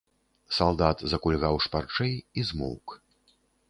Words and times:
Салдат 0.59 0.97
закульгаў 1.13 1.55
шпарчэй 1.69 2.13
і 2.37 2.49
змоўк. 2.53 3.01